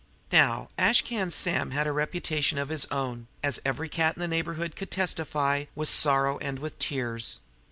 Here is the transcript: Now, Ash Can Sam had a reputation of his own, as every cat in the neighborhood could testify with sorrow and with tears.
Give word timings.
Now, 0.31 0.69
Ash 0.79 1.03
Can 1.03 1.29
Sam 1.29 1.69
had 1.69 1.85
a 1.85 1.91
reputation 1.91 2.57
of 2.57 2.69
his 2.69 2.85
own, 2.87 3.27
as 3.43 3.61
every 3.63 3.87
cat 3.87 4.15
in 4.17 4.21
the 4.21 4.27
neighborhood 4.27 4.75
could 4.75 4.89
testify 4.89 5.65
with 5.75 5.89
sorrow 5.89 6.39
and 6.39 6.57
with 6.57 6.79
tears. 6.79 7.39